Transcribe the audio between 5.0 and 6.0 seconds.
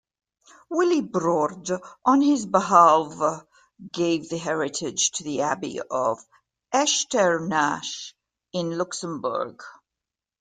to the Abbey